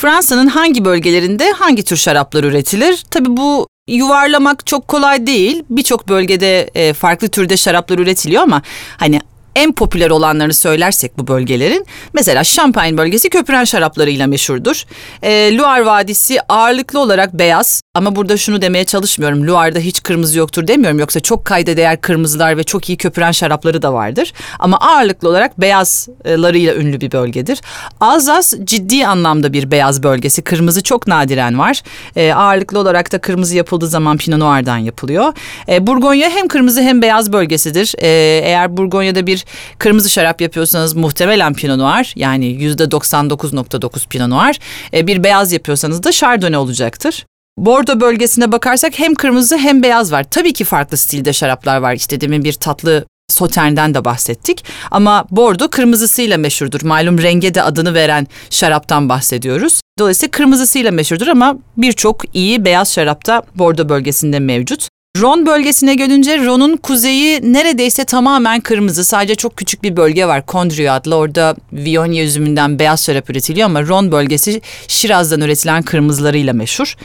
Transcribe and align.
Fransa'nın 0.00 0.46
hangi 0.46 0.84
bölgelerinde 0.84 1.52
hangi 1.52 1.84
tür 1.84 1.96
şaraplar 1.96 2.44
üretilir? 2.44 3.04
Tabii 3.10 3.36
bu 3.36 3.68
yuvarlamak 3.88 4.66
çok 4.66 4.88
kolay 4.88 5.26
değil. 5.26 5.62
Birçok 5.70 6.08
bölgede 6.08 6.70
e, 6.74 6.92
farklı 6.92 7.28
türde 7.28 7.56
şaraplar 7.56 7.98
üretiliyor 7.98 8.42
ama 8.42 8.62
hani 8.96 9.20
en 9.56 9.72
popüler 9.72 10.10
olanlarını 10.10 10.54
söylersek 10.54 11.18
bu 11.18 11.26
bölgelerin 11.26 11.86
mesela 12.14 12.44
Şampanya 12.44 12.98
bölgesi 12.98 13.30
köpüren 13.30 13.64
şaraplarıyla 13.64 14.26
meşhurdur. 14.26 14.84
E, 15.22 15.56
Loire 15.56 15.86
Vadisi 15.86 16.38
ağırlıklı 16.48 17.00
olarak 17.00 17.34
beyaz 17.34 17.82
ama 17.94 18.16
burada 18.16 18.36
şunu 18.36 18.62
demeye 18.62 18.84
çalışmıyorum. 18.84 19.46
Loire'da 19.46 19.78
hiç 19.78 20.02
kırmızı 20.02 20.38
yoktur 20.38 20.68
demiyorum 20.68 20.98
yoksa 20.98 21.20
çok 21.20 21.44
kayda 21.44 21.76
değer 21.76 22.00
kırmızılar 22.00 22.56
ve 22.56 22.64
çok 22.64 22.88
iyi 22.88 22.98
köpüren 22.98 23.32
şarapları 23.32 23.82
da 23.82 23.92
vardır. 23.92 24.32
Ama 24.58 24.76
ağırlıklı 24.76 25.28
olarak 25.28 25.60
beyazlarıyla 25.60 26.74
ünlü 26.74 27.00
bir 27.00 27.12
bölgedir. 27.12 27.60
Alzas 28.00 28.54
ciddi 28.64 29.06
anlamda 29.06 29.52
bir 29.52 29.70
beyaz 29.70 30.02
bölgesi. 30.02 30.42
Kırmızı 30.42 30.82
çok 30.82 31.06
nadiren 31.06 31.58
var. 31.58 31.82
E, 32.16 32.32
ağırlıklı 32.32 32.78
olarak 32.78 33.12
da 33.12 33.18
kırmızı 33.18 33.56
yapıldığı 33.56 33.88
zaman 33.88 34.16
Pinot 34.16 34.38
Noir'dan 34.38 34.78
yapılıyor. 34.78 35.32
E, 35.68 35.86
Burgonya 35.86 36.30
hem 36.30 36.48
kırmızı 36.48 36.82
hem 36.82 37.02
beyaz 37.02 37.32
bölgesidir. 37.32 37.94
E, 37.98 38.08
eğer 38.44 38.76
Burgonya'da 38.76 39.26
bir 39.26 39.45
kırmızı 39.78 40.10
şarap 40.10 40.40
yapıyorsanız 40.40 40.94
muhtemelen 40.94 41.54
Pinot 41.54 41.78
Noir 41.78 42.12
yani 42.16 42.46
yüzde 42.46 42.82
99.9 42.82 44.08
Pinot 44.08 44.28
Noir. 44.28 44.60
E, 44.94 45.06
bir 45.06 45.24
beyaz 45.24 45.52
yapıyorsanız 45.52 46.02
da 46.02 46.12
Chardonnay 46.12 46.56
olacaktır. 46.56 47.26
Bordo 47.58 48.00
bölgesine 48.00 48.52
bakarsak 48.52 48.98
hem 48.98 49.14
kırmızı 49.14 49.58
hem 49.58 49.82
beyaz 49.82 50.12
var. 50.12 50.24
Tabii 50.30 50.52
ki 50.52 50.64
farklı 50.64 50.96
stilde 50.96 51.32
şaraplar 51.32 51.76
var. 51.76 51.94
İşte 51.94 52.20
demin 52.20 52.44
bir 52.44 52.52
tatlı 52.52 53.04
Sauterne'den 53.28 53.94
de 53.94 54.04
bahsettik. 54.04 54.64
Ama 54.90 55.24
Bordo 55.30 55.68
kırmızısıyla 55.68 56.38
meşhurdur. 56.38 56.82
Malum 56.82 57.22
renge 57.22 57.54
de 57.54 57.62
adını 57.62 57.94
veren 57.94 58.26
şaraptan 58.50 59.08
bahsediyoruz. 59.08 59.80
Dolayısıyla 59.98 60.30
kırmızısıyla 60.30 60.90
meşhurdur 60.90 61.26
ama 61.26 61.58
birçok 61.76 62.34
iyi 62.34 62.64
beyaz 62.64 62.92
şarap 62.92 63.26
da 63.26 63.42
Bordo 63.54 63.88
bölgesinde 63.88 64.38
mevcut. 64.38 64.88
Ron 65.20 65.46
bölgesine 65.46 65.94
gelince 65.94 66.44
Ron'un 66.44 66.76
kuzeyi 66.76 67.52
neredeyse 67.52 68.04
tamamen 68.04 68.60
kırmızı. 68.60 69.04
Sadece 69.04 69.34
çok 69.34 69.56
küçük 69.56 69.82
bir 69.82 69.96
bölge 69.96 70.26
var 70.26 70.42
Condrieu 70.48 70.92
adlı. 70.92 71.14
Orada 71.14 71.56
Viognier 71.72 72.24
üzümünden 72.24 72.78
beyaz 72.78 73.04
şarap 73.04 73.30
üretiliyor 73.30 73.66
ama 73.66 73.82
Ron 73.86 74.12
bölgesi 74.12 74.60
Şiraz'dan 74.88 75.40
üretilen 75.40 75.82
kırmızılarıyla 75.82 76.52
meşhur. 76.52 76.96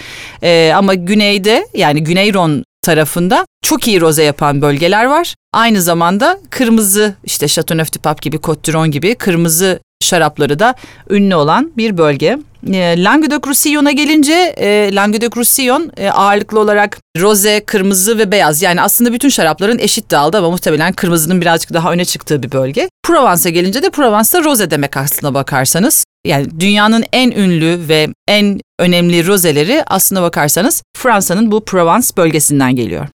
Ee, 0.43 0.71
ama 0.75 0.93
güneyde 0.93 1.67
yani 1.73 2.03
Güney 2.03 2.33
Ron 2.33 2.63
tarafında 2.81 3.45
çok 3.63 3.87
iyi 3.87 4.01
roze 4.01 4.23
yapan 4.23 4.61
bölgeler 4.61 5.05
var. 5.05 5.35
Aynı 5.53 5.81
zamanda 5.81 6.39
kırmızı 6.49 7.15
işte 7.23 7.47
Chateauneuf 7.47 7.93
du 7.93 7.99
Pape 7.99 8.19
gibi 8.21 8.37
Côte 8.37 8.87
gibi 8.89 9.15
kırmızı 9.15 9.79
şarapları 10.03 10.59
da 10.59 10.75
ünlü 11.09 11.35
olan 11.35 11.71
bir 11.77 11.97
bölge. 11.97 12.37
E, 12.67 13.03
Languedoc-Roussillon'a 13.03 13.91
gelince 13.91 14.33
e, 14.57 14.67
Languedoc-Roussillon 14.95 15.91
e, 15.97 16.11
ağırlıklı 16.11 16.59
olarak 16.59 16.97
roze, 17.17 17.63
kırmızı 17.65 18.17
ve 18.17 18.31
beyaz. 18.31 18.61
Yani 18.61 18.81
aslında 18.81 19.13
bütün 19.13 19.29
şarapların 19.29 19.79
eşit 19.79 20.11
dağıldı 20.11 20.37
ama 20.37 20.49
muhtemelen 20.49 20.93
kırmızının 20.93 21.41
birazcık 21.41 21.73
daha 21.73 21.91
öne 21.91 22.05
çıktığı 22.05 22.43
bir 22.43 22.51
bölge. 22.51 22.89
Provence'a 23.03 23.51
gelince 23.51 23.83
de 23.83 23.89
Provence'da 23.89 24.43
roze 24.43 24.71
demek 24.71 24.97
aslına 24.97 25.33
bakarsanız. 25.33 26.05
Yani 26.25 26.47
dünyanın 26.59 27.03
en 27.13 27.31
ünlü 27.31 27.79
ve 27.89 28.07
en 28.27 28.59
önemli 28.79 29.27
rozeleri 29.27 29.83
aslına 29.87 30.21
bakarsanız 30.21 30.83
Fransa'nın 30.97 31.51
bu 31.51 31.65
Provence 31.65 32.07
bölgesinden 32.17 32.75
geliyor. 32.75 33.07